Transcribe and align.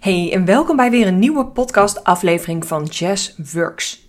Hey 0.00 0.32
en 0.32 0.44
welkom 0.44 0.76
bij 0.76 0.90
weer 0.90 1.06
een 1.06 1.18
nieuwe 1.18 1.46
podcast-aflevering 1.46 2.66
van 2.66 2.84
Jazz 2.84 3.32
Works. 3.52 4.08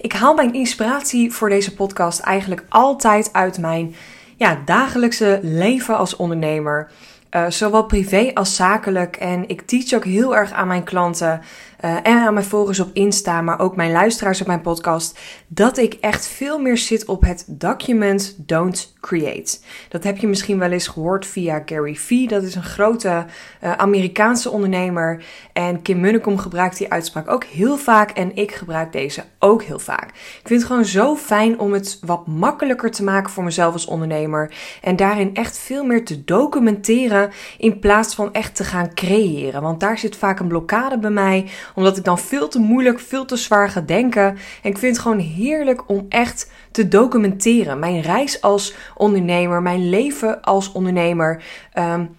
Ik 0.00 0.12
haal 0.12 0.34
mijn 0.34 0.54
inspiratie 0.54 1.32
voor 1.32 1.48
deze 1.48 1.74
podcast 1.74 2.20
eigenlijk 2.20 2.64
altijd 2.68 3.32
uit 3.32 3.58
mijn 3.58 3.94
ja, 4.36 4.62
dagelijkse 4.64 5.38
leven 5.42 5.96
als 5.96 6.16
ondernemer. 6.16 6.90
Uh, 7.30 7.44
zowel 7.48 7.84
privé 7.84 8.30
als 8.34 8.56
zakelijk. 8.56 9.16
En 9.16 9.48
ik 9.48 9.60
teach 9.60 9.92
ook 9.92 10.04
heel 10.04 10.36
erg 10.36 10.52
aan 10.52 10.68
mijn 10.68 10.84
klanten 10.84 11.40
uh, 11.84 11.96
en 12.02 12.18
aan 12.18 12.34
mijn 12.34 12.46
volgers 12.46 12.80
op 12.80 12.90
Insta, 12.92 13.42
maar 13.42 13.60
ook 13.60 13.76
mijn 13.76 13.92
luisteraars 13.92 14.40
op 14.40 14.46
mijn 14.46 14.60
podcast, 14.60 15.18
dat 15.46 15.78
ik 15.78 15.94
echt 16.00 16.26
veel 16.26 16.58
meer 16.58 16.78
zit 16.78 17.04
op 17.04 17.22
het 17.22 17.44
document 17.48 18.34
don't 18.36 18.94
create. 19.00 19.58
Dat 19.88 20.04
heb 20.04 20.16
je 20.16 20.26
misschien 20.26 20.58
wel 20.58 20.70
eens 20.70 20.86
gehoord 20.86 21.26
via 21.26 21.62
Gary 21.66 21.94
Vee. 21.94 22.28
Dat 22.28 22.42
is 22.42 22.54
een 22.54 22.62
grote 22.62 23.26
uh, 23.64 23.72
Amerikaanse 23.72 24.50
ondernemer. 24.50 25.24
En 25.52 25.82
Kim 25.82 26.00
Munnekom 26.00 26.38
gebruikt 26.38 26.78
die 26.78 26.92
uitspraak 26.92 27.30
ook 27.30 27.44
heel 27.44 27.76
vaak. 27.76 28.10
En 28.10 28.36
ik 28.36 28.52
gebruik 28.52 28.92
deze 28.92 29.24
ook 29.38 29.62
heel 29.62 29.78
vaak. 29.78 30.08
Ik 30.08 30.42
vind 30.44 30.60
het 30.60 30.70
gewoon 30.70 30.84
zo 30.84 31.16
fijn 31.16 31.58
om 31.58 31.72
het 31.72 31.98
wat 32.04 32.26
makkelijker 32.26 32.90
te 32.90 33.04
maken 33.04 33.32
voor 33.32 33.44
mezelf 33.44 33.72
als 33.72 33.86
ondernemer. 33.86 34.54
En 34.82 34.96
daarin 34.96 35.34
echt 35.34 35.58
veel 35.58 35.84
meer 35.84 36.04
te 36.04 36.24
documenteren 36.24 37.17
in 37.58 37.78
plaats 37.78 38.14
van 38.14 38.32
echt 38.32 38.56
te 38.56 38.64
gaan 38.64 38.94
creëren. 38.94 39.62
Want 39.62 39.80
daar 39.80 39.98
zit 39.98 40.16
vaak 40.16 40.40
een 40.40 40.48
blokkade 40.48 40.98
bij 40.98 41.10
mij 41.10 41.46
omdat 41.74 41.96
ik 41.96 42.04
dan 42.04 42.18
veel 42.18 42.48
te 42.48 42.58
moeilijk, 42.58 43.00
veel 43.00 43.24
te 43.24 43.36
zwaar 43.36 43.70
ga 43.70 43.80
denken. 43.80 44.26
En 44.62 44.70
ik 44.70 44.78
vind 44.78 44.92
het 44.96 45.02
gewoon 45.02 45.18
heerlijk 45.18 45.88
om 45.88 46.06
echt 46.08 46.50
te 46.70 46.88
documenteren. 46.88 47.78
Mijn 47.78 48.00
reis 48.00 48.40
als 48.40 48.74
ondernemer, 48.96 49.62
mijn 49.62 49.88
leven 49.88 50.42
als 50.42 50.72
ondernemer. 50.72 51.42
Um, 51.78 52.16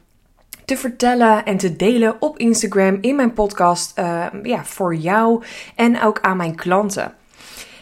te 0.70 0.77
vertellen 0.77 1.45
en 1.45 1.57
te 1.57 1.76
delen 1.76 2.16
op 2.20 2.38
Instagram, 2.38 2.98
in 3.02 3.16
mijn 3.16 3.34
podcast, 3.34 3.99
uh, 3.99 4.26
ja, 4.43 4.63
voor 4.66 4.95
jou 4.95 5.43
en 5.76 6.01
ook 6.01 6.20
aan 6.21 6.38
mijn 6.38 6.55
klanten. 6.55 7.13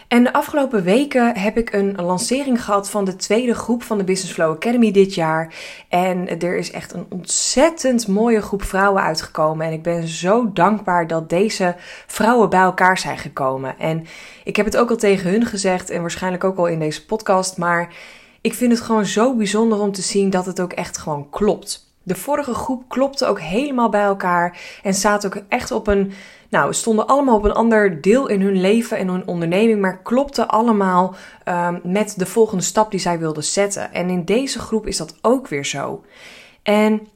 En 0.07 0.23
de 0.23 0.33
afgelopen 0.33 0.83
weken 0.83 1.37
heb 1.37 1.57
ik 1.57 1.73
een 1.73 1.95
lancering 1.95 2.63
gehad 2.63 2.89
van 2.89 3.05
de 3.05 3.15
tweede 3.15 3.53
groep 3.53 3.83
van 3.83 3.97
de 3.97 4.03
Business 4.03 4.33
Flow 4.33 4.51
Academy 4.51 4.91
dit 4.91 5.13
jaar. 5.13 5.53
En 5.89 6.39
er 6.39 6.57
is 6.57 6.71
echt 6.71 6.93
een 6.93 7.05
ontzettend 7.09 8.07
mooie 8.07 8.41
groep 8.41 8.63
vrouwen 8.63 9.01
uitgekomen. 9.01 9.65
En 9.65 9.73
ik 9.73 9.83
ben 9.83 10.07
zo 10.07 10.51
dankbaar 10.53 11.07
dat 11.07 11.29
deze 11.29 11.75
vrouwen 12.05 12.49
bij 12.49 12.61
elkaar 12.61 12.97
zijn 12.97 13.17
gekomen. 13.17 13.79
En 13.79 14.05
ik 14.43 14.55
heb 14.55 14.65
het 14.65 14.77
ook 14.77 14.89
al 14.89 14.95
tegen 14.95 15.31
hun 15.31 15.45
gezegd 15.45 15.89
en 15.89 16.01
waarschijnlijk 16.01 16.43
ook 16.43 16.57
al 16.57 16.67
in 16.67 16.79
deze 16.79 17.05
podcast. 17.05 17.57
Maar 17.57 17.93
ik 18.41 18.53
vind 18.53 18.71
het 18.71 18.81
gewoon 18.81 19.05
zo 19.05 19.35
bijzonder 19.35 19.79
om 19.79 19.91
te 19.91 20.01
zien 20.01 20.29
dat 20.29 20.45
het 20.45 20.61
ook 20.61 20.73
echt 20.73 20.97
gewoon 20.97 21.29
klopt. 21.29 21.85
De 22.03 22.15
vorige 22.15 22.53
groep 22.53 22.83
klopte 22.87 23.25
ook 23.25 23.39
helemaal 23.39 23.89
bij 23.89 24.03
elkaar 24.03 24.59
en 24.83 24.93
zaten 24.93 25.33
ook 25.33 25.43
echt 25.49 25.71
op 25.71 25.87
een 25.87 26.13
nou, 26.49 26.73
stonden 26.73 27.07
allemaal 27.07 27.35
op 27.35 27.43
een 27.43 27.53
ander 27.53 28.01
deel 28.01 28.27
in 28.27 28.41
hun 28.41 28.61
leven 28.61 28.97
en 28.97 29.07
hun 29.07 29.27
onderneming, 29.27 29.81
maar 29.81 30.01
klopten 30.01 30.47
allemaal 30.47 31.15
um, 31.45 31.79
met 31.83 32.13
de 32.17 32.25
volgende 32.25 32.63
stap 32.63 32.91
die 32.91 32.99
zij 32.99 33.19
wilden 33.19 33.43
zetten. 33.43 33.93
En 33.93 34.09
in 34.09 34.25
deze 34.25 34.59
groep 34.59 34.87
is 34.87 34.97
dat 34.97 35.15
ook 35.21 35.47
weer 35.47 35.65
zo. 35.65 36.03
En 36.63 37.07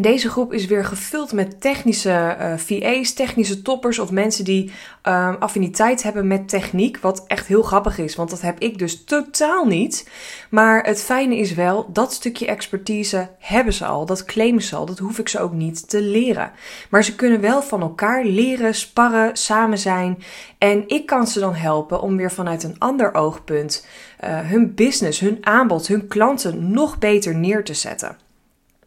deze 0.00 0.30
groep 0.30 0.52
is 0.52 0.66
weer 0.66 0.84
gevuld 0.84 1.32
met 1.32 1.60
technische 1.60 2.08
uh, 2.08 2.52
eh, 2.52 2.58
VA's, 2.58 3.12
technische 3.12 3.62
toppers 3.62 3.98
of 3.98 4.10
mensen 4.10 4.44
die 4.44 4.72
uh, 5.04 5.34
affiniteit 5.38 6.02
hebben 6.02 6.26
met 6.26 6.48
techniek. 6.48 6.98
Wat 6.98 7.24
echt 7.26 7.46
heel 7.46 7.62
grappig 7.62 7.98
is, 7.98 8.16
want 8.16 8.30
dat 8.30 8.40
heb 8.40 8.58
ik 8.58 8.78
dus 8.78 9.04
totaal 9.04 9.64
niet. 9.64 10.08
Maar 10.50 10.84
het 10.84 11.02
fijne 11.02 11.36
is 11.36 11.54
wel, 11.54 11.92
dat 11.92 12.12
stukje 12.12 12.46
expertise 12.46 13.28
hebben 13.38 13.72
ze 13.72 13.84
al, 13.84 14.06
dat 14.06 14.24
claimen 14.24 14.62
ze 14.62 14.76
al, 14.76 14.86
dat 14.86 14.98
hoef 14.98 15.18
ik 15.18 15.28
ze 15.28 15.40
ook 15.40 15.52
niet 15.52 15.88
te 15.88 16.00
leren. 16.00 16.50
Maar 16.90 17.04
ze 17.04 17.14
kunnen 17.14 17.40
wel 17.40 17.62
van 17.62 17.80
elkaar 17.80 18.24
leren, 18.24 18.74
sparren, 18.74 19.36
samen 19.36 19.78
zijn. 19.78 20.18
En 20.58 20.84
ik 20.86 21.06
kan 21.06 21.26
ze 21.26 21.40
dan 21.40 21.54
helpen 21.54 22.00
om 22.00 22.16
weer 22.16 22.32
vanuit 22.32 22.62
een 22.62 22.78
ander 22.78 23.14
oogpunt 23.14 23.86
uh, 24.24 24.40
hun 24.40 24.74
business, 24.74 25.20
hun 25.20 25.38
aanbod, 25.40 25.86
hun 25.86 26.08
klanten 26.08 26.70
nog 26.70 26.98
beter 26.98 27.34
neer 27.34 27.64
te 27.64 27.74
zetten. 27.74 28.25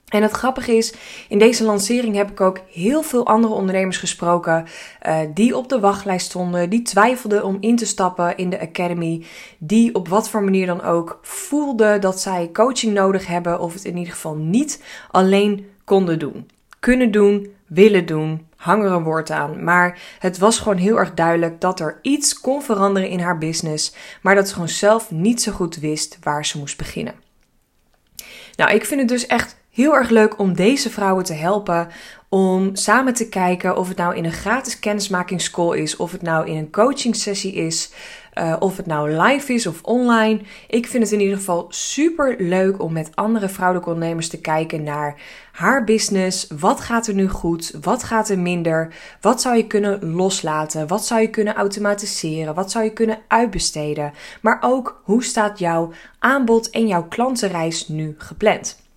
En 0.09 0.21
het 0.21 0.31
grappige 0.31 0.75
is, 0.75 0.93
in 1.27 1.39
deze 1.39 1.63
lancering 1.63 2.15
heb 2.15 2.31
ik 2.31 2.41
ook 2.41 2.59
heel 2.71 3.01
veel 3.01 3.25
andere 3.25 3.53
ondernemers 3.53 3.97
gesproken 3.97 4.65
uh, 5.07 5.19
die 5.33 5.57
op 5.57 5.69
de 5.69 5.79
wachtlijst 5.79 6.25
stonden, 6.25 6.69
die 6.69 6.81
twijfelden 6.81 7.43
om 7.43 7.57
in 7.59 7.75
te 7.75 7.85
stappen 7.85 8.37
in 8.37 8.49
de 8.49 8.59
academy, 8.59 9.25
die 9.57 9.95
op 9.95 10.07
wat 10.07 10.29
voor 10.29 10.43
manier 10.43 10.65
dan 10.65 10.81
ook 10.81 11.19
voelden 11.21 12.01
dat 12.01 12.21
zij 12.21 12.49
coaching 12.53 12.93
nodig 12.93 13.27
hebben 13.27 13.59
of 13.59 13.73
het 13.73 13.85
in 13.85 13.97
ieder 13.97 14.13
geval 14.13 14.35
niet 14.35 14.83
alleen 15.11 15.69
konden 15.83 16.19
doen. 16.19 16.49
Kunnen 16.79 17.11
doen, 17.11 17.53
willen 17.67 18.05
doen, 18.05 18.47
hang 18.55 18.83
er 18.83 18.91
een 18.91 19.03
woord 19.03 19.31
aan. 19.31 19.63
Maar 19.63 19.99
het 20.19 20.37
was 20.37 20.59
gewoon 20.59 20.77
heel 20.77 20.97
erg 20.99 21.13
duidelijk 21.13 21.61
dat 21.61 21.79
er 21.79 21.99
iets 22.01 22.39
kon 22.39 22.61
veranderen 22.61 23.09
in 23.09 23.19
haar 23.19 23.37
business, 23.37 23.95
maar 24.21 24.35
dat 24.35 24.47
ze 24.47 24.53
gewoon 24.53 24.69
zelf 24.69 25.11
niet 25.11 25.41
zo 25.41 25.51
goed 25.51 25.75
wist 25.75 26.17
waar 26.21 26.45
ze 26.45 26.57
moest 26.57 26.77
beginnen. 26.77 27.13
Nou, 28.55 28.71
ik 28.71 28.85
vind 28.85 28.99
het 28.99 29.09
dus 29.09 29.27
echt 29.27 29.58
heel 29.71 29.93
erg 29.95 30.09
leuk 30.09 30.39
om 30.39 30.55
deze 30.55 30.89
vrouwen 30.89 31.23
te 31.23 31.33
helpen 31.33 31.87
om 32.29 32.75
samen 32.75 33.13
te 33.13 33.29
kijken 33.29 33.77
of 33.77 33.87
het 33.87 33.97
nou 33.97 34.15
in 34.15 34.25
een 34.25 34.31
gratis 34.31 34.79
kennismakingscall 34.79 35.77
is, 35.77 35.95
of 35.95 36.11
het 36.11 36.21
nou 36.21 36.47
in 36.47 36.57
een 36.57 36.71
coaching 36.71 37.15
sessie 37.15 37.53
is, 37.53 37.91
uh, 38.33 38.55
of 38.59 38.77
het 38.77 38.85
nou 38.85 39.09
live 39.11 39.53
is 39.53 39.67
of 39.67 39.81
online. 39.83 40.41
Ik 40.67 40.87
vind 40.87 41.03
het 41.03 41.11
in 41.11 41.19
ieder 41.19 41.37
geval 41.37 41.65
super 41.69 42.35
leuk 42.37 42.81
om 42.81 42.93
met 42.93 43.15
andere 43.15 43.49
vrouwelijke 43.49 43.89
ondernemers 43.89 44.27
te 44.27 44.41
kijken 44.41 44.83
naar 44.83 45.15
haar 45.51 45.83
business. 45.83 46.47
Wat 46.59 46.79
gaat 46.79 47.07
er 47.07 47.13
nu 47.13 47.27
goed? 47.27 47.77
Wat 47.81 48.03
gaat 48.03 48.29
er 48.29 48.39
minder? 48.39 48.93
Wat 49.21 49.41
zou 49.41 49.55
je 49.55 49.67
kunnen 49.67 50.13
loslaten? 50.13 50.87
Wat 50.87 51.05
zou 51.05 51.21
je 51.21 51.29
kunnen 51.29 51.55
automatiseren? 51.55 52.53
Wat 52.53 52.71
zou 52.71 52.83
je 52.83 52.93
kunnen 52.93 53.19
uitbesteden? 53.27 54.13
Maar 54.41 54.57
ook 54.61 55.01
hoe 55.03 55.23
staat 55.23 55.59
jouw 55.59 55.91
aanbod 56.19 56.69
en 56.69 56.87
jouw 56.87 57.07
klantenreis 57.07 57.87
nu 57.87 58.15
gepland? 58.17 58.88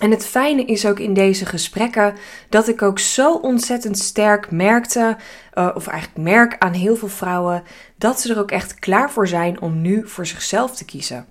En 0.00 0.10
het 0.10 0.26
fijne 0.26 0.64
is 0.64 0.86
ook 0.86 0.98
in 0.98 1.14
deze 1.14 1.46
gesprekken 1.46 2.14
dat 2.48 2.68
ik 2.68 2.82
ook 2.82 2.98
zo 2.98 3.32
ontzettend 3.32 3.98
sterk 3.98 4.50
merkte, 4.50 5.16
uh, 5.54 5.70
of 5.74 5.86
eigenlijk 5.86 6.20
merk 6.22 6.56
aan 6.58 6.72
heel 6.72 6.96
veel 6.96 7.08
vrouwen, 7.08 7.62
dat 7.98 8.20
ze 8.20 8.32
er 8.32 8.38
ook 8.38 8.50
echt 8.50 8.78
klaar 8.78 9.10
voor 9.10 9.28
zijn 9.28 9.60
om 9.60 9.80
nu 9.80 10.08
voor 10.08 10.26
zichzelf 10.26 10.76
te 10.76 10.84
kiezen. 10.84 11.26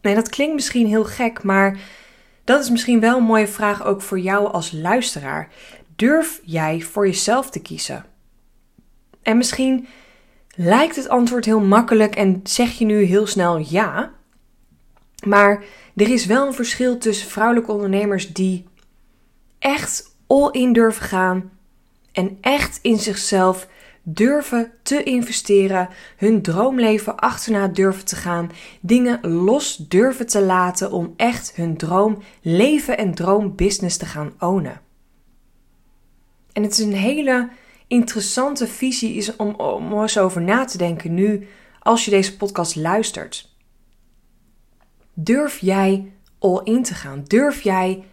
En 0.00 0.14
dat 0.14 0.28
klinkt 0.28 0.54
misschien 0.54 0.86
heel 0.86 1.04
gek, 1.04 1.42
maar 1.42 1.78
dat 2.44 2.62
is 2.62 2.70
misschien 2.70 3.00
wel 3.00 3.16
een 3.16 3.24
mooie 3.24 3.48
vraag 3.48 3.84
ook 3.84 4.02
voor 4.02 4.18
jou 4.18 4.52
als 4.52 4.72
luisteraar. 4.72 5.48
Durf 5.96 6.40
jij 6.44 6.80
voor 6.80 7.06
jezelf 7.06 7.50
te 7.50 7.60
kiezen? 7.60 8.04
En 9.22 9.36
misschien 9.36 9.86
lijkt 10.54 10.96
het 10.96 11.08
antwoord 11.08 11.44
heel 11.44 11.60
makkelijk 11.60 12.16
en 12.16 12.40
zeg 12.42 12.72
je 12.72 12.84
nu 12.84 13.02
heel 13.02 13.26
snel 13.26 13.58
ja, 13.58 14.12
maar 15.26 15.64
er 15.96 16.08
is 16.10 16.26
wel 16.26 16.46
een 16.46 16.54
verschil 16.54 16.98
tussen 16.98 17.30
vrouwelijke 17.30 17.72
ondernemers 17.72 18.32
die 18.32 18.64
echt 19.58 20.16
all 20.26 20.48
in 20.50 20.72
durven 20.72 21.06
gaan 21.06 21.50
en 22.12 22.38
echt 22.40 22.78
in 22.82 22.98
zichzelf 22.98 23.68
durven 24.02 24.72
te 24.82 25.02
investeren, 25.02 25.88
hun 26.16 26.42
droomleven 26.42 27.16
achterna 27.16 27.68
durven 27.68 28.04
te 28.04 28.16
gaan, 28.16 28.50
dingen 28.80 29.28
los 29.28 29.76
durven 29.76 30.26
te 30.26 30.42
laten 30.42 30.92
om 30.92 31.14
echt 31.16 31.52
hun 31.54 31.76
droomleven 31.76 32.98
en 32.98 33.14
droombusiness 33.14 33.96
te 33.96 34.06
gaan 34.06 34.32
ownen. 34.38 34.80
En 36.52 36.62
het 36.62 36.72
is 36.72 36.78
een 36.78 36.92
hele 36.92 37.48
interessante 37.86 38.66
visie 38.66 39.14
is 39.14 39.36
om, 39.36 39.54
om 39.54 40.02
eens 40.02 40.18
over 40.18 40.42
na 40.42 40.64
te 40.64 40.78
denken 40.78 41.14
nu 41.14 41.48
als 41.78 42.04
je 42.04 42.10
deze 42.10 42.36
podcast 42.36 42.76
luistert. 42.76 43.53
Durf 45.14 45.58
jij 45.58 46.12
all 46.38 46.60
in 46.64 46.82
te 46.82 46.94
gaan? 46.94 47.24
Durf 47.26 47.60
jij 47.60 48.04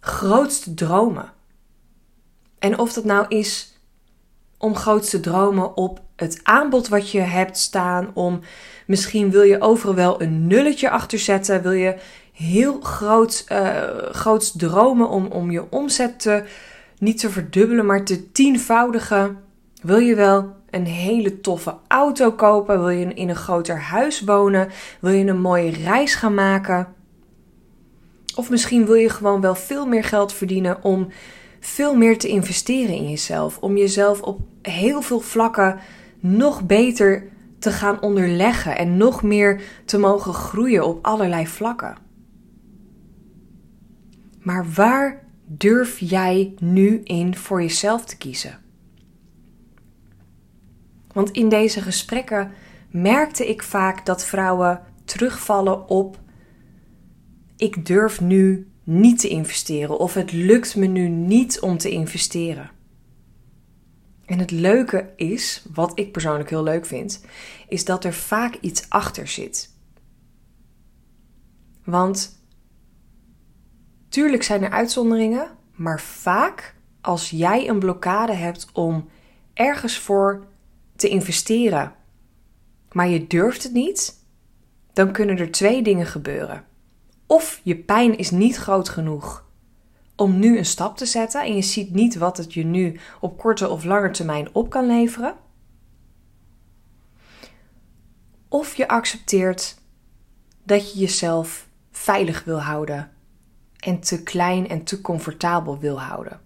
groots 0.00 0.60
te 0.60 0.74
dromen? 0.74 1.32
En 2.58 2.78
of 2.78 2.92
dat 2.92 3.04
nou 3.04 3.26
is 3.28 3.78
om 4.58 4.76
groots 4.76 5.10
te 5.10 5.20
dromen 5.20 5.76
op 5.76 6.00
het 6.16 6.40
aanbod 6.42 6.88
wat 6.88 7.10
je 7.10 7.20
hebt 7.20 7.58
staan, 7.58 8.10
om 8.14 8.40
misschien 8.86 9.30
wil 9.30 9.42
je 9.42 9.60
overal 9.60 9.94
wel 9.94 10.22
een 10.22 10.46
nulletje 10.46 10.90
achter 10.90 11.18
zetten, 11.18 11.62
wil 11.62 11.72
je 11.72 11.96
heel 12.32 12.80
groot, 12.80 13.46
uh, 13.52 14.36
dromen 14.56 15.08
om, 15.08 15.26
om 15.26 15.50
je 15.50 15.70
omzet 15.70 16.20
te, 16.20 16.44
niet 16.98 17.18
te 17.18 17.30
verdubbelen, 17.30 17.86
maar 17.86 18.04
te 18.04 18.32
tienvoudigen. 18.32 19.38
Wil 19.82 19.98
je 19.98 20.14
wel 20.14 20.56
een 20.74 20.86
hele 20.86 21.40
toffe 21.40 21.74
auto 21.88 22.32
kopen? 22.32 22.78
Wil 22.78 22.88
je 22.88 23.14
in 23.14 23.28
een 23.28 23.36
groter 23.36 23.80
huis 23.80 24.20
wonen? 24.20 24.68
Wil 25.00 25.12
je 25.12 25.26
een 25.26 25.40
mooie 25.40 25.70
reis 25.70 26.14
gaan 26.14 26.34
maken? 26.34 26.94
Of 28.36 28.50
misschien 28.50 28.86
wil 28.86 28.94
je 28.94 29.08
gewoon 29.08 29.40
wel 29.40 29.54
veel 29.54 29.86
meer 29.86 30.04
geld 30.04 30.32
verdienen 30.32 30.84
om 30.84 31.08
veel 31.60 31.96
meer 31.96 32.18
te 32.18 32.28
investeren 32.28 32.94
in 32.94 33.10
jezelf. 33.10 33.58
Om 33.58 33.76
jezelf 33.76 34.22
op 34.22 34.40
heel 34.62 35.02
veel 35.02 35.20
vlakken 35.20 35.78
nog 36.20 36.66
beter 36.66 37.28
te 37.58 37.70
gaan 37.70 38.00
onderleggen 38.00 38.76
en 38.78 38.96
nog 38.96 39.22
meer 39.22 39.62
te 39.84 39.98
mogen 39.98 40.34
groeien 40.34 40.86
op 40.86 41.06
allerlei 41.06 41.46
vlakken. 41.46 41.96
Maar 44.42 44.66
waar 44.74 45.22
durf 45.46 45.98
jij 45.98 46.54
nu 46.60 47.00
in 47.04 47.36
voor 47.36 47.62
jezelf 47.62 48.04
te 48.04 48.16
kiezen? 48.16 48.63
Want 51.14 51.30
in 51.30 51.48
deze 51.48 51.80
gesprekken 51.80 52.52
merkte 52.90 53.48
ik 53.48 53.62
vaak 53.62 54.06
dat 54.06 54.24
vrouwen 54.24 54.82
terugvallen 55.04 55.88
op: 55.88 56.18
ik 57.56 57.86
durf 57.86 58.20
nu 58.20 58.68
niet 58.84 59.18
te 59.18 59.28
investeren 59.28 59.98
of 59.98 60.14
het 60.14 60.32
lukt 60.32 60.76
me 60.76 60.86
nu 60.86 61.08
niet 61.08 61.60
om 61.60 61.78
te 61.78 61.90
investeren. 61.90 62.70
En 64.24 64.38
het 64.38 64.50
leuke 64.50 65.12
is, 65.16 65.66
wat 65.74 65.98
ik 65.98 66.12
persoonlijk 66.12 66.50
heel 66.50 66.62
leuk 66.62 66.86
vind, 66.86 67.24
is 67.68 67.84
dat 67.84 68.04
er 68.04 68.14
vaak 68.14 68.56
iets 68.60 68.90
achter 68.90 69.28
zit. 69.28 69.70
Want 71.84 72.42
tuurlijk 74.08 74.42
zijn 74.42 74.62
er 74.62 74.70
uitzonderingen, 74.70 75.48
maar 75.72 76.00
vaak 76.00 76.74
als 77.00 77.30
jij 77.30 77.68
een 77.68 77.78
blokkade 77.78 78.32
hebt 78.32 78.68
om 78.72 79.08
ergens 79.54 79.98
voor 79.98 80.46
te 80.96 81.08
investeren, 81.08 81.94
maar 82.92 83.08
je 83.08 83.26
durft 83.26 83.62
het 83.62 83.72
niet, 83.72 84.24
dan 84.92 85.12
kunnen 85.12 85.38
er 85.38 85.50
twee 85.50 85.82
dingen 85.82 86.06
gebeuren. 86.06 86.64
Of 87.26 87.60
je 87.62 87.76
pijn 87.76 88.18
is 88.18 88.30
niet 88.30 88.56
groot 88.56 88.88
genoeg 88.88 89.44
om 90.16 90.38
nu 90.38 90.58
een 90.58 90.64
stap 90.64 90.96
te 90.96 91.06
zetten 91.06 91.42
en 91.42 91.54
je 91.54 91.62
ziet 91.62 91.94
niet 91.94 92.16
wat 92.16 92.36
het 92.36 92.54
je 92.54 92.64
nu 92.64 93.00
op 93.20 93.38
korte 93.38 93.68
of 93.68 93.84
lange 93.84 94.10
termijn 94.10 94.48
op 94.52 94.70
kan 94.70 94.86
leveren. 94.86 95.34
Of 98.48 98.74
je 98.74 98.88
accepteert 98.88 99.78
dat 100.64 100.92
je 100.92 100.98
jezelf 100.98 101.68
veilig 101.90 102.44
wil 102.44 102.60
houden 102.60 103.10
en 103.78 104.00
te 104.00 104.22
klein 104.22 104.68
en 104.68 104.84
te 104.84 105.00
comfortabel 105.00 105.78
wil 105.78 106.00
houden. 106.00 106.40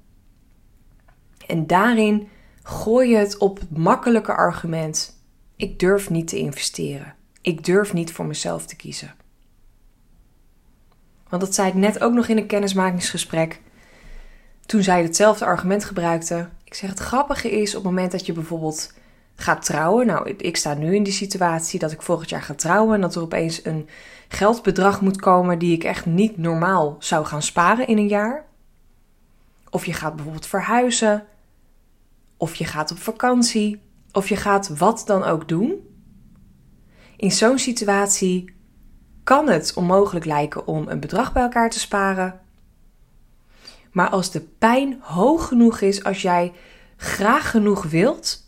En 1.47 1.67
daarin 1.67 2.29
gooi 2.69 3.09
je 3.11 3.17
het 3.17 3.37
op 3.37 3.59
het 3.59 3.77
makkelijke 3.77 4.35
argument: 4.35 5.23
ik 5.57 5.79
durf 5.79 6.11
niet 6.11 6.29
te 6.29 6.39
investeren. 6.39 7.15
Ik 7.41 7.65
durf 7.65 7.93
niet 7.93 8.13
voor 8.13 8.27
mezelf 8.27 8.67
te 8.67 8.77
kiezen. 8.77 9.15
Want 11.29 11.43
dat 11.43 11.55
zei 11.55 11.69
ik 11.69 11.75
net 11.75 12.01
ook 12.01 12.13
nog 12.13 12.29
in 12.29 12.37
een 12.37 12.47
kennismakingsgesprek. 12.47 13.61
Toen 14.67 14.83
zij 14.83 15.03
hetzelfde 15.03 15.45
argument 15.45 15.85
gebruikte. 15.85 16.49
Ik 16.65 16.75
zeg: 16.75 16.91
het 16.91 16.99
grappige 16.99 17.51
is 17.51 17.75
op 17.75 17.83
het 17.83 17.93
moment 17.93 18.13
dat 18.13 18.27
je 18.27 18.33
bijvoorbeeld 18.33 18.93
gaat 19.37 19.65
trouwen. 19.65 20.07
Nou, 20.07 20.31
ik 20.31 20.57
sta 20.57 20.75
nu 20.75 20.95
in 20.95 21.03
die 21.03 21.13
situatie 21.13 21.79
dat 21.79 21.93
ik 21.93 22.03
volgend 22.03 22.31
jaar 22.31 22.43
ga 22.43 22.55
trouwen 22.55 22.95
en 22.95 23.01
dat 23.01 23.15
er 23.15 23.23
opeens 23.23 23.65
een 23.65 23.89
geldbedrag 24.29 25.01
moet 25.01 25.21
komen 25.21 25.59
die 25.59 25.75
ik 25.75 25.85
echt 25.85 26.07
niet 26.07 26.37
normaal 26.37 26.97
zou 26.99 27.25
gaan 27.25 27.43
sparen 27.43 27.87
in 27.87 27.99
een 27.99 28.09
jaar. 28.09 28.45
Of 29.71 29.87
je 29.87 29.93
gaat 29.93 30.15
bijvoorbeeld 30.15 30.47
verhuizen. 30.47 31.27
Of 32.39 32.55
je 32.55 32.65
gaat 32.65 32.91
op 32.91 32.99
vakantie. 32.99 33.81
Of 34.13 34.29
je 34.29 34.37
gaat 34.37 34.79
wat 34.79 35.03
dan 35.07 35.25
ook 35.25 35.49
doen. 35.49 35.87
In 37.17 37.33
zo'n 37.33 37.59
situatie 37.59 38.55
kan 39.25 39.49
het 39.49 39.75
onmogelijk 39.75 40.25
lijken 40.25 40.67
om 40.67 40.89
een 40.89 41.01
bedrag 41.01 41.33
bij 41.33 41.43
elkaar 41.43 41.71
te 41.71 41.79
sparen. 41.79 42.41
Maar 43.93 44.09
als 44.09 44.31
de 44.31 44.41
pijn 44.41 44.99
hoog 45.01 45.49
genoeg 45.49 45.81
is, 45.81 46.05
als 46.05 46.23
jij 46.23 46.53
graag 46.97 47.51
genoeg 47.51 47.83
wilt, 47.83 48.45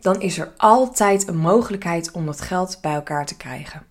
dan 0.00 0.20
is 0.20 0.38
er 0.38 0.52
altijd 0.56 1.28
een 1.28 1.36
mogelijkheid 1.36 2.10
om 2.10 2.26
dat 2.26 2.40
geld 2.40 2.78
bij 2.80 2.94
elkaar 2.94 3.26
te 3.26 3.36
krijgen. 3.36 3.86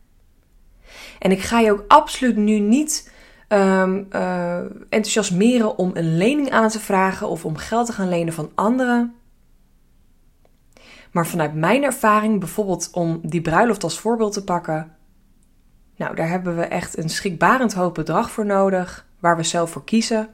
En 1.20 1.32
ik 1.32 1.42
ga 1.42 1.60
je 1.60 1.72
ook 1.72 1.84
absoluut 1.88 2.36
nu 2.36 2.60
niet 2.60 3.12
um, 3.56 4.08
uh, 4.12 4.58
enthousiasmeren 4.90 5.78
om 5.78 5.92
een 5.94 6.18
lening 6.18 6.52
aan 6.52 6.70
te 6.70 6.80
vragen 6.80 7.28
of 7.30 7.46
om 7.46 7.58
geld 7.58 7.86
te 7.86 7.94
gaan 7.94 8.10
lenen 8.10 8.34
van 8.34 8.52
anderen. 8.56 9.16
Maar 11.12 11.28
vanuit 11.28 11.54
mijn 11.54 11.84
ervaring, 11.84 12.40
bijvoorbeeld 12.40 12.90
om 12.92 13.20
die 13.24 13.42
bruiloft 13.42 13.84
als 13.84 14.00
voorbeeld 14.00 14.34
te 14.34 14.44
pakken. 14.44 14.96
Nou, 15.96 16.16
daar 16.16 16.30
hebben 16.30 16.56
we 16.56 16.64
echt 16.64 16.98
een 16.98 17.10
schrikbarend 17.10 17.74
hoog 17.74 17.92
bedrag 17.92 18.32
voor 18.32 18.46
nodig, 18.46 19.06
waar 19.20 19.38
we 19.38 19.44
zelf 19.44 19.72
voor 19.72 19.84
kiezen. 19.84 20.30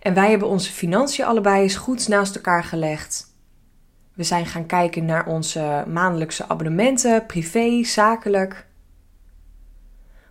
En 0.00 0.14
wij 0.14 0.30
hebben 0.30 0.48
onze 0.48 0.72
financiën 0.72 1.24
allebei 1.24 1.62
eens 1.62 1.76
goed 1.76 2.08
naast 2.08 2.34
elkaar 2.34 2.64
gelegd. 2.64 3.32
We 4.14 4.22
zijn 4.22 4.46
gaan 4.46 4.66
kijken 4.66 5.04
naar 5.04 5.26
onze 5.26 5.84
maandelijkse 5.88 6.48
abonnementen, 6.48 7.26
privé, 7.26 7.84
zakelijk. 7.84 8.66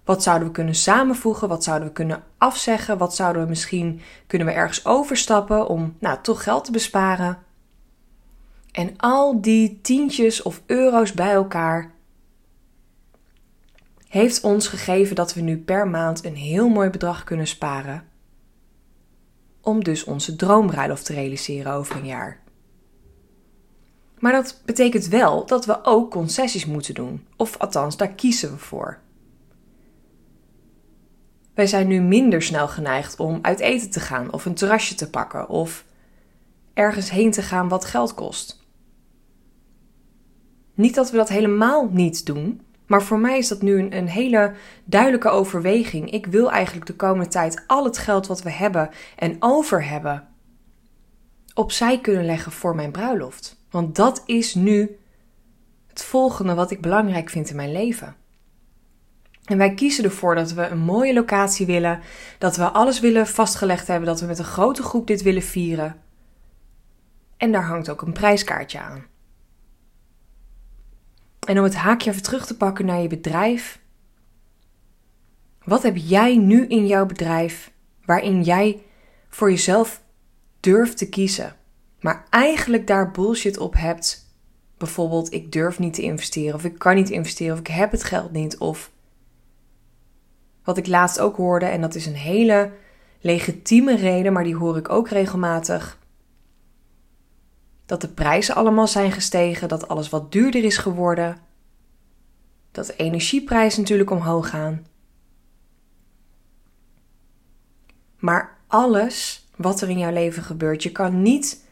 Wat 0.04 0.24
zouden 0.24 0.48
we 0.48 0.54
kunnen 0.54 0.76
samenvoegen? 0.76 1.48
Wat 1.48 1.64
zouden 1.64 1.88
we 1.88 1.94
kunnen 1.94 2.24
afzeggen? 2.38 2.98
Wat 2.98 3.16
zouden 3.16 3.42
we 3.42 3.50
misschien 3.50 4.02
kunnen 4.28 4.48
we 4.48 4.54
ergens 4.54 4.86
overstappen 4.86 5.68
om 5.68 5.96
nou, 6.00 6.18
toch 6.22 6.44
geld 6.44 6.66
te 6.66 6.72
besparen? 6.72 7.38
En 8.72 8.94
al 8.98 9.42
die 9.42 9.80
tientjes 9.82 10.42
of 10.42 10.62
euro's 10.66 11.14
bij 11.14 11.32
elkaar 11.32 11.92
heeft 14.08 14.42
ons 14.42 14.68
gegeven 14.68 15.16
dat 15.16 15.34
we 15.34 15.42
nu 15.42 15.58
per 15.58 15.88
maand 15.88 16.26
een 16.26 16.36
heel 16.36 16.70
mooi 16.70 16.90
bedrag 16.90 17.24
kunnen 17.24 17.48
sparen. 17.48 18.08
Om 19.62 19.84
dus 19.84 20.04
onze 20.04 20.36
droombruiloft 20.36 21.06
te 21.06 21.14
realiseren 21.14 21.74
over 21.74 21.96
een 21.96 22.06
jaar. 22.06 22.42
Maar 24.20 24.32
dat 24.32 24.62
betekent 24.66 25.08
wel 25.08 25.46
dat 25.46 25.66
we 25.66 25.84
ook 25.84 26.12
concessies 26.12 26.66
moeten 26.66 26.94
doen. 26.94 27.28
Of 27.36 27.58
althans, 27.58 27.98
daar 27.98 28.14
kiezen 28.14 28.52
we 28.52 28.58
voor. 28.58 29.00
Wij 31.54 31.68
zijn 31.68 31.88
nu 31.88 32.02
minder 32.02 32.42
snel 32.42 32.68
geneigd 32.68 33.20
om 33.20 33.40
uit 33.42 33.60
eten 33.60 33.90
te 33.90 34.00
gaan 34.00 34.34
of 34.34 34.46
een 34.46 34.54
terrasje 34.54 34.96
te 34.96 35.10
pakken 35.10 35.50
of 35.50 35.86
ergens 36.74 37.10
heen 37.10 37.32
te 37.32 37.42
gaan 37.42 37.68
wat 37.68 37.86
geld 37.86 38.14
kost. 38.14 38.62
Niet 40.74 40.96
dat 40.96 41.12
we 41.12 41.18
dat 41.18 41.30
helemaal 41.30 41.90
niet 41.92 42.26
doen, 42.26 42.62
maar 42.86 43.04
voor 43.04 43.20
mij 43.20 43.38
is 43.38 43.48
dat 43.48 43.62
nu 43.62 43.80
een, 43.80 43.98
een, 43.98 44.08
hele 44.08 44.54
duidelijke 44.86 45.30
overweging. 45.30 46.12
Ik 46.12 46.26
wil 46.26 46.52
eigenlijk 46.52 46.86
de 46.86 46.96
komende 46.96 47.30
tijd 47.30 47.64
al 47.68 47.84
het 47.84 47.98
geld 47.98 48.28
wat 48.28 48.42
we 48.42 48.52
hebben 48.52 48.90
en 49.16 49.36
over 49.40 49.88
hebben 49.88 50.28
opzij 51.54 52.00
kunnen 52.00 52.26
leggen 52.26 52.52
voor 52.52 52.76
mijn 52.76 52.92
bruiloft. 52.92 53.58
Want 53.70 53.96
dat 53.96 54.24
is 54.26 54.56
nu 54.56 54.98
het 55.88 56.04
volgende 56.04 56.54
wat 56.54 56.72
ik 56.72 56.82
belangrijk 56.82 57.30
vind 57.30 57.50
in 57.50 57.56
mijn 57.56 57.72
leven. 57.72 58.16
En 59.44 59.58
wij 59.58 59.74
kiezen 59.74 60.04
ervoor 60.04 60.36
dat 60.36 60.54
we 60.54 60.68
een 60.68 60.80
mooie 60.80 61.14
locatie 61.14 61.66
willen, 61.66 62.00
dat 62.38 62.56
we 62.56 62.70
alles 62.70 63.00
willen 63.00 63.28
vastgelegd 63.28 63.88
hebben, 63.88 64.08
dat 64.08 64.20
we 64.20 64.26
met 64.26 64.40
een 64.40 64.46
grote 64.46 64.84
groep 64.84 65.08
dit 65.08 65.22
willen 65.22 65.42
vieren. 65.42 66.02
En 67.38 67.52
daar 67.52 67.66
hangt 67.66 67.90
ook 67.90 68.02
een 68.02 68.14
prijskaartje 68.14 68.80
aan. 68.80 69.06
En 71.48 71.58
om 71.58 71.64
het 71.64 71.76
haakje 71.76 72.10
even 72.10 72.24
terug 72.24 72.46
te 72.46 72.58
pakken 72.58 72.86
naar 72.86 73.02
je 73.02 73.08
bedrijf. 73.08 73.82
Wat 75.64 75.84
heb 75.84 75.98
jij 75.98 76.38
nu 76.38 76.68
in 76.68 76.88
jouw 76.88 77.06
bedrijf 77.06 77.72
waarin 78.06 78.42
jij 78.42 78.82
voor 79.30 79.50
jezelf 79.50 80.04
durft 80.60 80.98
te 80.98 81.10
kiezen, 81.10 81.56
maar 82.00 82.26
eigenlijk 82.30 82.88
daar 82.88 83.12
bullshit 83.12 83.58
op 83.58 83.74
hebt? 83.74 84.32
Bijvoorbeeld, 84.78 85.34
ik 85.34 85.52
durf 85.52 85.80
niet 85.80 85.94
te 85.94 86.02
investeren, 86.02 86.56
of 86.56 86.64
ik 86.64 86.78
kan 86.78 86.96
niet 86.96 87.10
investeren, 87.10 87.54
of 87.54 87.60
ik 87.60 87.68
heb 87.68 87.92
het 87.92 88.04
geld 88.04 88.32
niet, 88.32 88.58
of 88.58 88.92
wat 90.64 90.78
ik 90.78 90.88
laatst 90.88 91.20
ook 91.20 91.36
hoorde, 91.36 91.66
en 91.66 91.82
dat 91.82 91.96
is 91.96 92.06
een 92.06 92.16
hele 92.16 92.72
legitieme 93.22 93.96
reden, 93.96 94.34
maar 94.34 94.44
die 94.44 94.56
hoor 94.56 94.78
ik 94.78 94.90
ook 94.90 95.10
regelmatig. 95.10 95.98
Dat 97.86 98.02
de 98.02 98.08
prijzen 98.08 98.56
allemaal 98.56 98.88
zijn 98.88 99.12
gestegen, 99.12 99.68
dat 99.68 99.88
alles 99.88 100.10
wat 100.10 100.32
duurder 100.32 100.64
is 100.64 100.78
geworden. 100.78 101.38
Dat 102.72 102.86
de 102.86 102.96
energieprijzen 102.96 103.82
natuurlijk 103.82 104.12
omhoog 104.12 104.50
gaan. 104.50 104.86
Maar 108.20 108.58
alles 108.68 109.48
wat 109.56 109.82
er 109.82 109.90
in 109.90 109.98
jouw 109.98 110.12
leven 110.12 110.44
gebeurt, 110.44 110.84
je 110.84 110.92
kan 110.92 111.22
niet, 111.22 111.66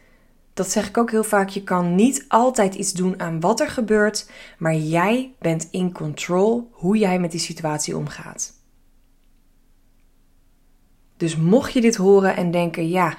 dat 0.54 0.70
zeg 0.70 0.88
ik 0.88 0.98
ook 0.98 1.10
heel 1.10 1.24
vaak, 1.24 1.48
je 1.48 1.62
kan 1.62 1.94
niet 1.94 2.24
altijd 2.28 2.74
iets 2.74 2.92
doen 2.92 3.20
aan 3.20 3.40
wat 3.40 3.60
er 3.60 3.68
gebeurt, 3.68 4.30
maar 4.58 4.74
jij 4.74 5.34
bent 5.38 5.68
in 5.70 5.92
control 5.92 6.68
hoe 6.72 6.96
jij 6.96 7.18
met 7.18 7.30
die 7.30 7.40
situatie 7.40 7.96
omgaat. 7.96 8.61
Dus 11.22 11.36
mocht 11.36 11.72
je 11.72 11.80
dit 11.80 11.96
horen 11.96 12.36
en 12.36 12.50
denken, 12.50 12.88
ja, 12.88 13.18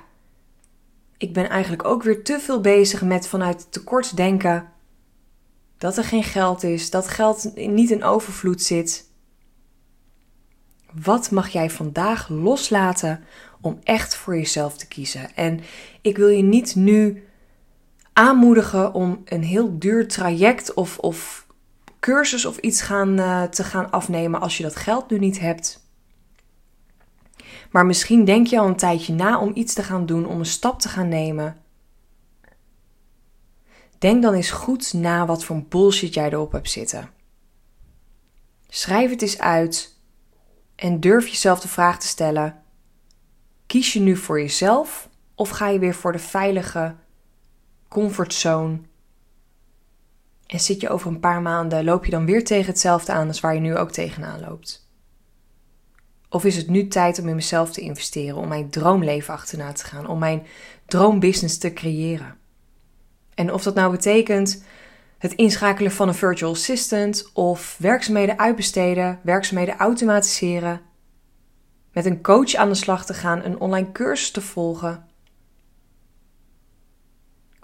ik 1.17 1.33
ben 1.33 1.49
eigenlijk 1.49 1.85
ook 1.85 2.03
weer 2.03 2.23
te 2.23 2.39
veel 2.39 2.61
bezig 2.61 3.01
met 3.01 3.27
vanuit 3.27 3.71
tekort 3.71 4.15
denken 4.15 4.69
dat 5.77 5.97
er 5.97 6.03
geen 6.03 6.23
geld 6.23 6.63
is, 6.63 6.89
dat 6.89 7.07
geld 7.07 7.51
niet 7.55 7.91
in 7.91 8.03
overvloed 8.03 8.61
zit. 8.61 9.09
Wat 11.03 11.31
mag 11.31 11.49
jij 11.49 11.69
vandaag 11.69 12.29
loslaten 12.29 13.23
om 13.61 13.79
echt 13.83 14.15
voor 14.15 14.35
jezelf 14.35 14.77
te 14.77 14.87
kiezen? 14.87 15.35
En 15.35 15.59
ik 16.01 16.17
wil 16.17 16.29
je 16.29 16.43
niet 16.43 16.75
nu 16.75 17.23
aanmoedigen 18.13 18.93
om 18.93 19.21
een 19.25 19.43
heel 19.43 19.79
duur 19.79 20.07
traject 20.07 20.73
of, 20.73 20.97
of 20.97 21.47
cursus 21.99 22.45
of 22.45 22.57
iets 22.57 22.81
gaan, 22.81 23.19
uh, 23.19 23.43
te 23.43 23.63
gaan 23.63 23.91
afnemen 23.91 24.41
als 24.41 24.57
je 24.57 24.63
dat 24.63 24.75
geld 24.75 25.09
nu 25.09 25.19
niet 25.19 25.39
hebt. 25.39 25.82
Maar 27.73 27.85
misschien 27.85 28.25
denk 28.25 28.47
je 28.47 28.59
al 28.59 28.67
een 28.67 28.75
tijdje 28.75 29.13
na 29.13 29.39
om 29.39 29.51
iets 29.53 29.73
te 29.73 29.83
gaan 29.83 30.05
doen, 30.05 30.25
om 30.25 30.39
een 30.39 30.45
stap 30.45 30.79
te 30.79 30.89
gaan 30.89 31.07
nemen. 31.07 31.57
Denk 33.97 34.21
dan 34.21 34.33
eens 34.33 34.51
goed 34.51 34.93
na 34.93 35.25
wat 35.25 35.43
voor 35.43 35.63
bullshit 35.63 36.13
jij 36.13 36.31
erop 36.31 36.51
hebt 36.51 36.69
zitten. 36.69 37.09
Schrijf 38.67 39.09
het 39.09 39.21
eens 39.21 39.39
uit 39.39 39.97
en 40.75 40.99
durf 40.99 41.27
jezelf 41.27 41.59
de 41.59 41.67
vraag 41.67 41.99
te 41.99 42.07
stellen: 42.07 42.63
kies 43.65 43.93
je 43.93 43.99
nu 43.99 44.17
voor 44.17 44.39
jezelf 44.39 45.09
of 45.35 45.49
ga 45.49 45.67
je 45.67 45.79
weer 45.79 45.95
voor 45.95 46.11
de 46.11 46.19
veilige 46.19 46.95
comfortzone? 47.87 48.79
En 50.45 50.59
zit 50.59 50.81
je 50.81 50.89
over 50.89 51.07
een 51.07 51.19
paar 51.19 51.41
maanden, 51.41 51.83
loop 51.83 52.05
je 52.05 52.11
dan 52.11 52.25
weer 52.25 52.43
tegen 52.43 52.65
hetzelfde 52.65 53.11
aan 53.11 53.27
als 53.27 53.39
waar 53.39 53.53
je 53.53 53.59
nu 53.59 53.77
ook 53.77 53.91
tegenaan 53.91 54.39
loopt? 54.39 54.82
Of 56.33 56.45
is 56.45 56.55
het 56.55 56.69
nu 56.69 56.87
tijd 56.87 57.19
om 57.19 57.27
in 57.27 57.35
mezelf 57.35 57.71
te 57.71 57.81
investeren, 57.81 58.37
om 58.37 58.47
mijn 58.47 58.69
droomleven 58.69 59.33
achterna 59.33 59.71
te 59.71 59.85
gaan, 59.85 60.07
om 60.07 60.19
mijn 60.19 60.45
droombusiness 60.85 61.57
te 61.57 61.73
creëren? 61.73 62.37
En 63.33 63.53
of 63.53 63.63
dat 63.63 63.75
nou 63.75 63.91
betekent 63.91 64.63
het 65.17 65.33
inschakelen 65.33 65.91
van 65.91 66.07
een 66.07 66.13
virtual 66.13 66.51
assistant 66.51 67.29
of 67.33 67.77
werkzaamheden 67.79 68.39
uitbesteden, 68.39 69.19
werkzaamheden 69.23 69.77
automatiseren, 69.77 70.81
met 71.91 72.05
een 72.05 72.21
coach 72.21 72.55
aan 72.55 72.69
de 72.69 72.75
slag 72.75 73.05
te 73.05 73.13
gaan, 73.13 73.43
een 73.43 73.59
online 73.59 73.91
cursus 73.91 74.31
te 74.31 74.41
volgen. 74.41 75.07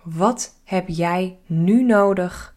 Wat 0.04 0.56
heb 0.64 0.88
jij 0.88 1.40
nu 1.46 1.84
nodig 1.84 2.56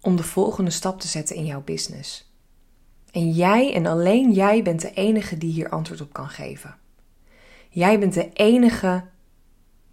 om 0.00 0.16
de 0.16 0.24
volgende 0.24 0.70
stap 0.70 1.00
te 1.00 1.08
zetten 1.08 1.36
in 1.36 1.44
jouw 1.44 1.62
business? 1.62 2.28
En 3.18 3.30
jij 3.30 3.74
en 3.74 3.86
alleen 3.86 4.32
jij 4.32 4.62
bent 4.62 4.80
de 4.80 4.92
enige 4.92 5.38
die 5.38 5.52
hier 5.52 5.68
antwoord 5.68 6.00
op 6.00 6.12
kan 6.12 6.28
geven. 6.28 6.76
Jij 7.68 7.98
bent 7.98 8.14
de 8.14 8.32
enige 8.32 9.04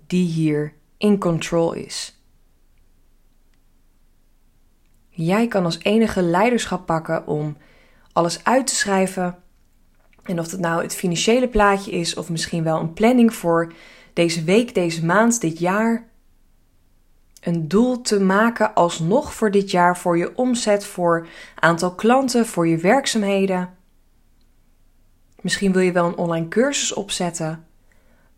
die 0.08 0.27
hier 0.27 0.74
in 0.98 1.17
control 1.17 1.74
is. 1.74 2.22
Jij 5.10 5.48
kan 5.48 5.65
als 5.65 5.79
enige 5.79 6.22
leiderschap 6.22 6.86
pakken 6.86 7.27
om 7.27 7.58
alles 8.12 8.44
uit 8.44 8.67
te 8.67 8.75
schrijven. 8.75 9.38
En 10.24 10.39
of 10.39 10.48
dat 10.48 10.60
nou 10.60 10.82
het 10.82 10.96
financiële 10.96 11.48
plaatje 11.48 11.91
is, 11.91 12.15
of 12.15 12.29
misschien 12.29 12.63
wel 12.63 12.79
een 12.79 12.94
planning 12.94 13.34
voor 13.34 13.74
deze 14.13 14.44
week, 14.44 14.74
deze 14.74 15.05
maand, 15.05 15.41
dit 15.41 15.60
jaar. 15.60 16.08
Een 17.46 17.68
doel 17.68 18.02
te 18.02 18.20
maken 18.20 18.74
alsnog 18.74 19.34
voor 19.34 19.52
dit 19.52 19.72
jaar, 19.72 19.98
voor 19.98 20.18
je 20.18 20.38
omzet, 20.38 20.86
voor 20.86 21.28
aantal 21.60 21.96
klanten, 21.96 22.46
voor 22.46 22.68
je 22.68 22.78
werkzaamheden. 22.78 23.78
Misschien 25.42 25.72
wil 25.72 25.82
je 25.82 25.92
wel 25.92 26.06
een 26.06 26.18
online 26.18 26.48
cursus 26.48 26.94
opzetten. 26.94 27.68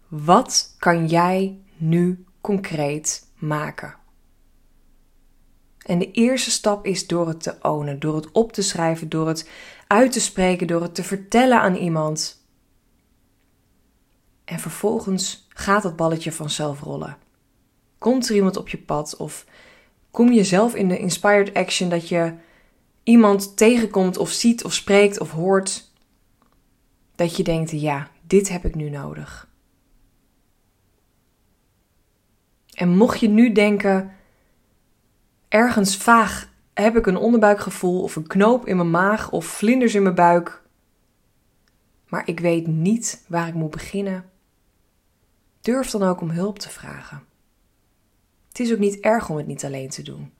Wat 0.07 0.75
kan 0.79 1.07
jij 1.07 1.59
nu 1.77 2.25
concreet 2.41 3.27
maken? 3.35 3.95
En 5.85 5.99
de 5.99 6.11
eerste 6.11 6.51
stap 6.51 6.85
is 6.85 7.07
door 7.07 7.27
het 7.27 7.43
te 7.43 7.55
ownen, 7.61 7.99
door 7.99 8.15
het 8.15 8.31
op 8.31 8.51
te 8.51 8.61
schrijven, 8.61 9.09
door 9.09 9.27
het 9.27 9.49
uit 9.87 10.11
te 10.11 10.19
spreken, 10.21 10.67
door 10.67 10.81
het 10.81 10.95
te 10.95 11.03
vertellen 11.03 11.61
aan 11.61 11.75
iemand. 11.75 12.45
En 14.45 14.59
vervolgens 14.59 15.47
gaat 15.49 15.83
dat 15.83 15.95
balletje 15.95 16.31
vanzelf 16.31 16.81
rollen. 16.81 17.26
Komt 17.97 18.29
er 18.29 18.35
iemand 18.35 18.57
op 18.57 18.69
je 18.69 18.77
pad 18.77 19.15
of 19.17 19.45
kom 20.11 20.31
je 20.31 20.43
zelf 20.43 20.75
in 20.75 20.87
de 20.87 20.97
inspired 20.97 21.53
action 21.53 21.89
dat 21.89 22.09
je 22.09 22.33
iemand 23.03 23.57
tegenkomt 23.57 24.17
of 24.17 24.29
ziet 24.29 24.63
of 24.63 24.73
spreekt 24.73 25.19
of 25.19 25.31
hoort 25.31 25.91
dat 27.15 27.35
je 27.35 27.43
denkt: 27.43 27.71
ja, 27.71 28.09
dit 28.21 28.49
heb 28.49 28.65
ik 28.65 28.75
nu 28.75 28.89
nodig. 28.89 29.47
En 32.73 32.89
mocht 32.89 33.19
je 33.19 33.29
nu 33.29 33.51
denken, 33.51 34.11
ergens 35.47 35.97
vaag 35.97 36.49
heb 36.73 36.97
ik 36.97 37.05
een 37.05 37.17
onderbuikgevoel 37.17 38.01
of 38.01 38.15
een 38.15 38.27
knoop 38.27 38.67
in 38.67 38.75
mijn 38.75 38.91
maag 38.91 39.31
of 39.31 39.45
vlinders 39.45 39.95
in 39.95 40.03
mijn 40.03 40.15
buik, 40.15 40.61
maar 42.07 42.27
ik 42.27 42.39
weet 42.39 42.67
niet 42.67 43.25
waar 43.27 43.47
ik 43.47 43.53
moet 43.53 43.71
beginnen, 43.71 44.29
durf 45.61 45.89
dan 45.89 46.03
ook 46.03 46.21
om 46.21 46.29
hulp 46.29 46.59
te 46.59 46.69
vragen. 46.69 47.23
Het 48.57 48.65
is 48.65 48.73
ook 48.73 48.79
niet 48.79 48.99
erg 48.99 49.29
om 49.29 49.37
het 49.37 49.47
niet 49.47 49.65
alleen 49.65 49.89
te 49.89 50.01
doen. 50.01 50.31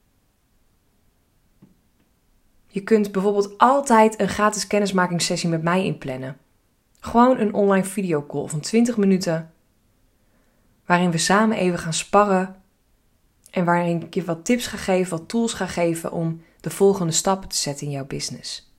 Je 2.68 2.84
kunt 2.84 3.12
bijvoorbeeld 3.12 3.58
altijd 3.58 4.20
een 4.20 4.30
gratis 4.30 4.68
kennismakingssessie 4.68 5.50
met 5.50 5.64
mij 5.64 5.86
inplannen. 5.86 6.38
Gewoon 7.00 7.40
een 7.40 7.54
online 7.54 7.86
videocall 7.86 8.48
van 8.48 8.60
20 8.60 8.98
minuten 8.98 9.54
waarin 10.86 11.12
we 11.12 11.18
samen 11.18 11.58
even 11.58 11.80
gaan 11.80 11.94
sparren 11.94 12.62
en 13.52 13.66
waarin 13.66 14.02
ik 14.02 14.14
je 14.14 14.24
wat 14.24 14.46
tips 14.46 14.68
ga 14.68 14.78
geven, 14.78 15.18
wat 15.18 15.30
tools 15.30 15.54
ga 15.54 15.68
geven 15.68 16.12
om 16.12 16.42
de 16.62 16.70
volgende 16.70 17.14
stappen 17.14 17.50
te 17.50 17.58
zetten 17.58 17.86
in 17.86 17.94
jouw 17.94 18.06
business. 18.06 18.74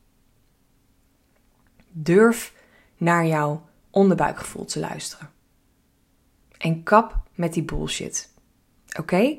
Durf 1.91 2.55
naar 2.97 3.27
jouw 3.27 3.67
onderbuikgevoel 3.91 4.65
te 4.65 4.81
luisteren. 4.81 5.31
En 6.59 6.83
kap 6.83 7.23
met 7.35 7.53
die 7.53 7.65
bullshit. 7.65 8.37
Oké? 8.99 9.37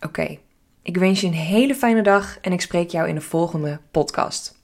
Oké. 0.00 0.38
Ik 0.82 0.96
wens 0.96 1.20
je 1.20 1.26
een 1.26 1.32
hele 1.32 1.74
fijne 1.74 2.02
dag 2.02 2.38
en 2.40 2.52
ik 2.52 2.60
spreek 2.60 2.90
jou 2.90 3.08
in 3.08 3.14
de 3.14 3.20
volgende 3.20 3.80
podcast. 3.90 4.63